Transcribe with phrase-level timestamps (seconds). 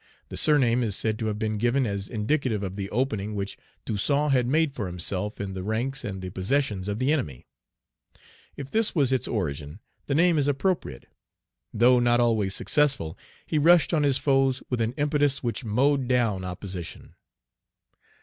[0.29, 3.55] The surname is said to have been given as indicative of the opening which
[3.85, 7.45] Toussaint had made for himself in the ranks and the possessions of the enemy.
[8.57, 11.05] If this was its origin, the name is appropriate.
[11.71, 16.43] Though not always successful, he rushed on his foes with an impetus which mowed down
[16.43, 17.13] opposition.